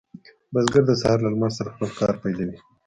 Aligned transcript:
بزګر 0.53 0.83
د 0.87 0.91
سهار 1.01 1.17
له 1.23 1.29
لمر 1.33 1.51
سره 1.57 1.73
خپل 1.73 1.89
کار 1.99 2.13
پیلوي. 2.21 2.57